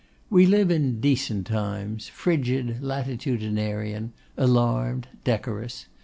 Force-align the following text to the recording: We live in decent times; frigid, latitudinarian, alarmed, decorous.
We 0.31 0.47
live 0.47 0.71
in 0.71 0.99
decent 0.99 1.45
times; 1.45 2.07
frigid, 2.07 2.81
latitudinarian, 2.81 4.13
alarmed, 4.35 5.07
decorous. 5.23 5.85